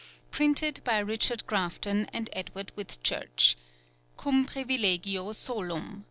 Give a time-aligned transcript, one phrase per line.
[0.31, 3.53] Printed by Rychard Grafton and Edward Whitchurche.
[4.17, 5.99] Cum priuilegio solum.